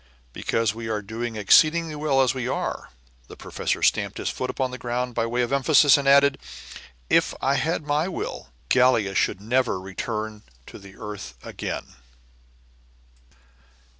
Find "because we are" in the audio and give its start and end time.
0.33-1.03